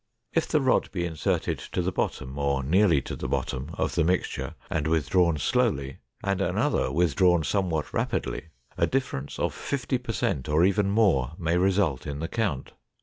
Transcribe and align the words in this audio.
If 0.33 0.47
the 0.47 0.61
rod 0.61 0.91
be 0.91 1.05
inserted 1.05 1.59
to 1.59 1.83
the 1.83 1.91
bottom, 1.91 2.39
or 2.39 2.63
nearly 2.63 3.01
to 3.03 3.15
the 3.15 3.27
bottom 3.27 3.69
of 3.77 3.93
the 3.93 4.03
mixture 4.03 4.55
and 4.67 4.87
withdrawn 4.87 5.37
slowly 5.37 5.99
and 6.23 6.41
another 6.41 6.91
withdrawn 6.91 7.43
somewhat 7.43 7.93
rapidly, 7.93 8.45
a 8.79 8.87
difference 8.87 9.37
of 9.37 9.53
fifty 9.53 9.99
per 9.99 10.11
cent 10.13 10.49
or 10.49 10.65
even 10.65 10.89
more 10.89 11.33
may 11.37 11.55
result 11.55 12.07
in 12.07 12.17
the 12.17 12.27
count. 12.27 12.73